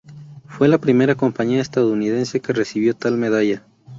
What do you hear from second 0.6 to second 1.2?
la primera